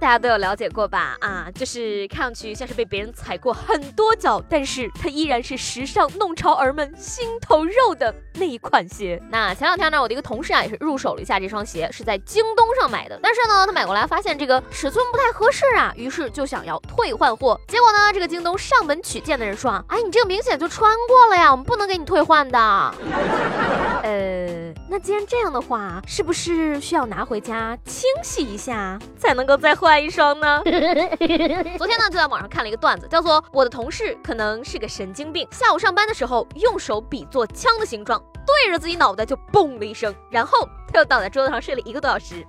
[0.00, 1.14] 大家都有了解过吧？
[1.20, 9.20] 啊，就是看上去像是被别人踩过很多脚，但是它依然是时尚弄潮儿们心头肉的那一款鞋。
[9.30, 13.20] 那前两天呢，我的一个同事啊也是入手了一下这双鞋，是在京东上买的。
[13.22, 17.60] 但是呢，他买过来发现这个尺寸不太合适啊，于是就想要退换货。
[17.68, 22.58] 结果呢，这个京东上门取件的人说啊，哎，你这个明显就穿过了呀，我们不能给你退换的。
[24.02, 30.62] 呃，那既然这样的话，是不是需要拿回家清洗一下，才能够再换一双呢？
[31.78, 42.46] 昨天呢，就在网上看了一个段子，叫做“我的同事可能是个神经病，下午上班的时候用手比作枪的形状，对着自己脑袋就嘣了一声，然后他又倒在桌子上睡了一个多小时。”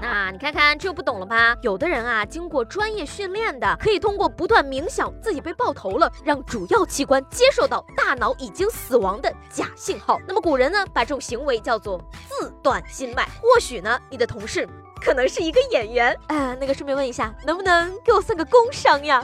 [0.00, 1.56] 那你看看，这又不懂了吧？
[1.62, 10.20] 有的人啊，经过专业训练的，可以通过不断冥想自己被爆头了，让主要器官接受到大脑已经死亡的假信号。
[10.26, 13.24] 那么古人呢，把这种行为叫做自断心脉。
[13.40, 14.68] 或许呢，你的同事
[15.04, 16.16] 可能是一个演员。
[16.28, 19.22] 呃，那个顺便问一下，能不能给我算个工伤呀？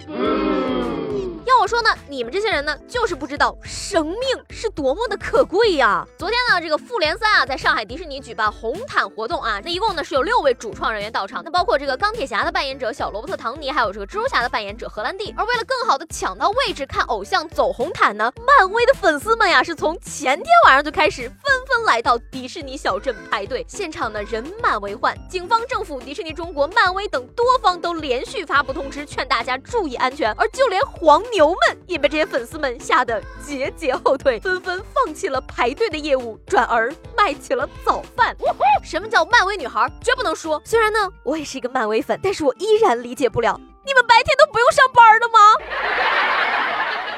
[1.51, 4.21] 要我说呢，你们这些人呢，就是不知道生命
[4.51, 6.07] 是多么的可贵呀。
[6.17, 15.35] 昨天呢，这个复联三啊，在上海迪士尼举办红毯活动啊，那一共呢是有六位主创人员到场，那包括这个钢铁侠的扮演者小罗伯特·唐尼，还有这个蜘蛛侠的扮演者荷兰弟。
[15.37, 25.17] 而为了更好的抢到位置看偶像走红毯呢，漫威的粉丝们呀，是从前天晚上就开始纷纷来到迪士尼小镇排队，现场呢人满为患。
[25.29, 31.21] 警方、政府、迪士尼中国、漫威等多方都连续发布通知，劝大家注意安全，而就连黄。
[31.31, 38.37] 牛们也被这些粉丝们吓得节节后退，纷纷放弃了排队的业务，转而卖起了早饭。
[38.83, 39.91] 什么叫漫威女孩？
[40.03, 40.61] 绝不能输。
[40.65, 45.39] 虽然呢，我也是一个漫威粉，但是我依然理解不了，你们白天都不用上班的吗？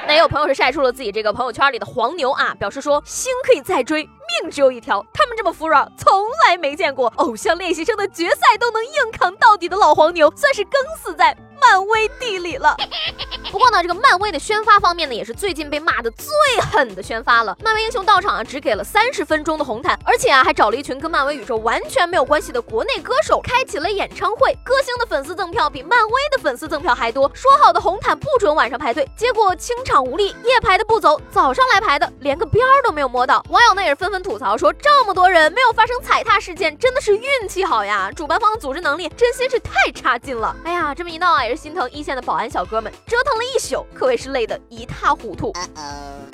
[0.07, 4.03] 那也有朋友是晒出了自己这个朋友圈里的黄牛啊，表示说星可以再追，
[4.43, 5.05] 命只有一条。
[5.15, 6.13] 他们这么服软，从
[6.47, 12.77] 来没见过偶像练习生的决赛都能硬扛到底的老黄牛，算是更死在漫威地里了。
[13.51, 16.27] 不过呢，这个漫威的宣发方面呢，也是最近被骂的最
[16.71, 17.57] 狠的宣发了。
[17.63, 24.57] 漫威英雄到场啊，只给了三十分钟的红毯，而且啊，还找了一群跟漫威宇宙完全没有关系的国内歌手，开启了演唱会。
[24.65, 27.31] 歌星的粉丝赠票比漫威的粉丝赠票还多。
[27.35, 33.45] 说好的红毯不准晚上排队，结果清场无力，夜排的不走，早上来排的连个边儿都没有摸到。
[33.51, 38.11] 网友呢也是纷纷吐槽说，这么多人没有发生踩踏事件，真的是运气好呀！
[38.17, 40.57] 主办方的组织能力真心是太差劲了。
[40.65, 43.43] 哎呀，这么一闹啊，也是心疼一线的保安小哥们，折腾了。
[43.55, 45.53] 一宿可谓是累得一塌糊涂。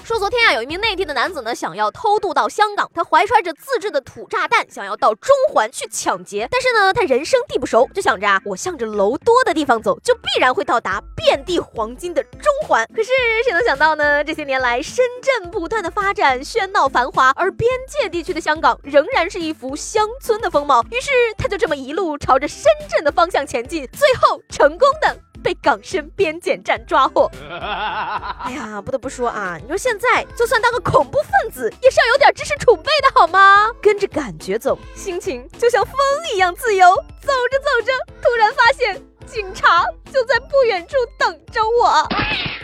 [0.04, 6.46] 说昨天啊，有一名内地的男子呢，想要偷渡到香港，他怀揣着自制的土炸弹，想要到中环去抢劫。
[6.48, 12.86] 但是呢，他人生地不熟，就想着啊，我向着楼多的地方走，就必然会到达遍地黄金的中环。
[12.94, 13.10] 可是
[13.44, 14.22] 谁能想到呢？
[14.22, 20.84] 这些年来，深圳不断的发展，喧闹繁华，而边界地区的香港仍然是一幅乡村的风貌。
[20.92, 25.07] 于是他就这么一路朝着深圳的方向前进，最后成功的。
[25.42, 27.30] 被港深边检站抓获。
[27.48, 33.70] 哎呀，不得不说啊，你说现在就算当个恐怖分子，也是要有点知识储备的好吗？
[33.80, 35.94] 跟着感觉走，心情就像风
[36.34, 36.86] 一样自由。
[37.20, 42.08] 走着走着，突然发现警察就在不远处等着我。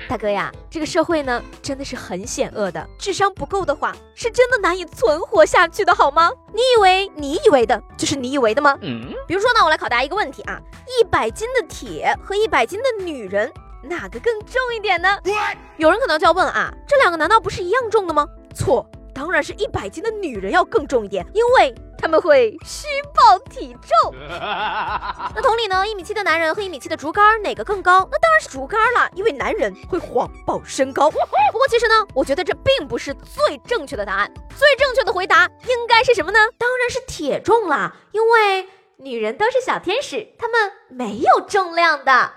[0.08, 2.86] 大哥呀，这个社会呢，真的是很险恶的。
[2.98, 6.30] 智商不够的话，是真的难以存活下去的，好吗？
[6.52, 8.76] 你以为你以为的就是你以为的吗？
[8.80, 9.12] 嗯。
[9.26, 10.60] 比如说呢，我来考大家一个问题啊：
[10.98, 13.52] 一百斤的铁和一百斤的女人，
[13.82, 15.18] 哪个更重一点呢？
[15.76, 18.26] 有人可能就要问啊，这两个难道不是一样重的吗？
[18.54, 21.74] 错，当然是一百斤的女人要更重一点，因为。
[22.04, 24.14] 他们会虚报体重。
[24.28, 25.86] 那同理呢？
[25.86, 28.06] 一米七的男人和一米七的竹竿哪个更高？
[28.12, 31.08] 那当然是竹竿了，因为男人会谎报身高。
[31.10, 34.30] 不过其实呢，我觉得这并不是最正确的答案。
[34.54, 36.38] 最正确的回答应该是什么呢？
[36.58, 38.68] 当然是铁重啦，因为
[38.98, 42.32] 女人都是小天使，她们没有重量的。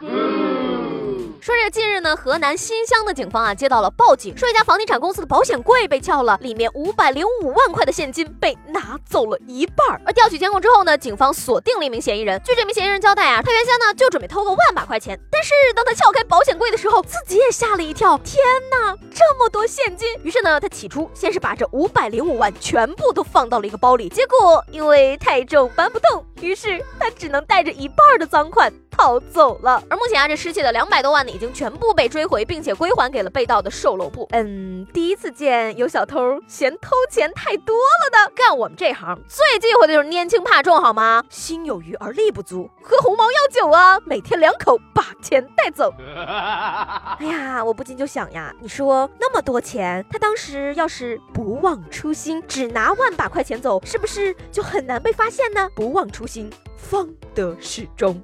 [1.47, 10.01] 说这近日呢，河南新乡的警方啊接到了报警，说一家房地产公司的保险柜被撬了，里面五百零五万块的现金被拿走了一半。
[10.05, 12.37] 而调取监控之后呢，警方锁定了一名嫌疑人。
[12.43, 20.05] 据这名嫌疑人交代啊，他原先呢就准备偷个万把块钱，但是当他撬开保险柜的时候，自己也吓了一跳，天哪，这么多现金！
[20.23, 29.81] 于是呢，他起初先是把这五百零五万全部都放到了一个包里，结果因为太重搬不动，于是他只能带着一半的赃款逃走了。
[29.89, 31.31] 而目前啊，这失窃的两百多万呢。
[31.37, 34.27] 已经全部被追回，并且归还给了被盗的售楼部。
[34.31, 38.31] 嗯，第一次见有小偷嫌偷钱太多了的。
[38.33, 41.23] 干我们这行最忌讳的就是拈轻怕重，好吗？
[41.29, 45.93] 心有余而力不足，喝红毛药酒啊，每天两口把钱带走。
[46.17, 55.69] 哎呀，我不禁就想呀，你说那么多钱，他当时要是不忘初心，只拿万把块钱走，是不是就很难被发现呢？
[55.75, 58.21] 不忘初心，方得始终。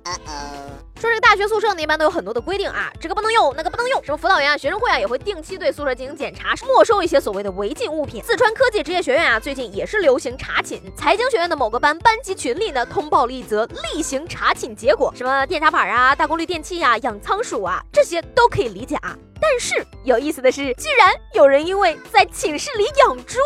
[1.01, 4.01] 说这个大学宿舍呢，一般都有很多的规定啊，这个不能用，那个不能用。
[4.05, 8.23] 什么辅导员啊、学生会啊，也会定期对宿舍进行检查，没收一些所谓的违禁物品。
[8.23, 10.81] 四川科技职业学院啊，最近也是流行查寝。
[10.95, 19.17] 财经学院的某个班班级群里呢，通报了一则例行查寝结果，什么电插板啊、大功率电器呀、养仓鼠啊，这些都可以理解啊。
[19.41, 23.39] 但是有意思的是，居然有人因为在寝室里养猪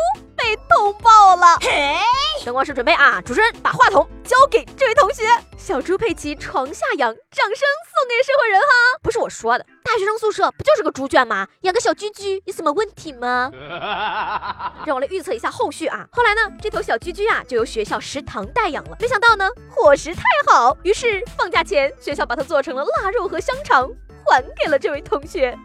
[0.47, 1.57] 被通报了。
[1.59, 1.97] 嘿，
[2.45, 5.25] 灯光师准备啊，主持人把话筒交给这位同学。
[5.57, 8.65] 小猪佩奇床下养，掌声送给社会人哈！
[9.03, 11.45] 不是我说的，大学生宿舍不就是个猪圈吗？
[11.61, 13.51] 养个小居居有什么问题吗？
[14.87, 16.07] 让我来预测一下后续啊！
[16.13, 18.95] 后来呢，这头小居居啊就由学校食堂代养了。
[19.01, 23.89] 没想到呢，伙食太好，于是放假前学校把它做成了腊肉和香肠。
[24.29, 25.57] 还给了这位同学。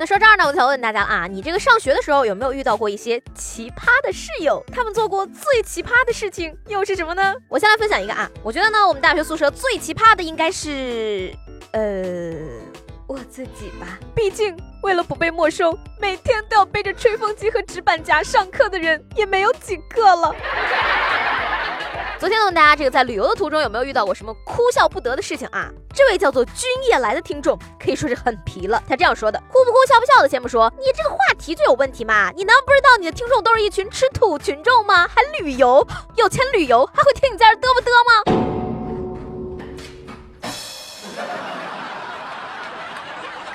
[0.00, 4.62] 那说这儿呢，我就想问大家啊，你这个上学的时候有没有遇到过一些奇葩的室友？
[4.72, 7.34] 他们做过最奇葩的事情又是什么呢？
[7.48, 11.34] 我先来分享一个啊，我觉得呢，我们大学宿舍最奇葩的应该是，
[11.72, 12.32] 呃，
[13.08, 13.98] 我自己吧。
[14.14, 20.32] 毕竟为了不被没收，每天都要背着吹风机和纸板夹上课的人也没有几个了。
[22.18, 25.70] 昨天问大家，这个在旅游的途中有没有遇到过什么哭笑不得的事情啊？
[25.94, 28.82] 这位叫做君夜来的听众可以说是很皮了。
[28.88, 32.32] 他这样说的：哭不哭、笑不笑的先不说，你这个话题就有问题嘛？
[32.32, 35.06] 你难道不知道你的听众都是一群吃土群众吗？
[35.06, 35.86] 还旅游，
[36.16, 38.22] 有钱旅游还会听你在这嘚不嘚吗？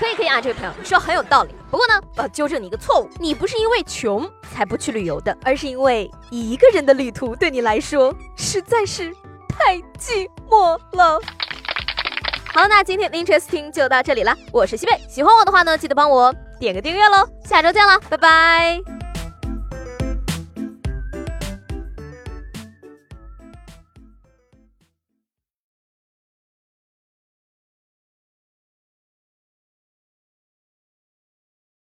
[0.03, 1.55] 可以可以啊，这位朋友，你说很有道理。
[1.71, 9.15] 不过呢，我要纠正你一个错误，你不是因为穷才不去旅游的，而是因为一个人的旅途对你来说实在是
[9.47, 11.17] 太寂寞了。
[12.53, 18.92] 好，那今天的 Interesting 就到这里了，我是西贝，喜欢我的话呢，记得帮我点个订阅喽，下周见了，拜拜。